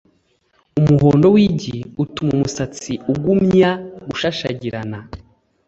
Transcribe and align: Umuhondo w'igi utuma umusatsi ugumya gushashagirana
Umuhondo 0.79 1.27
w'igi 1.35 1.77
utuma 2.03 2.31
umusatsi 2.37 2.91
ugumya 3.13 3.69
gushashagirana 4.07 4.99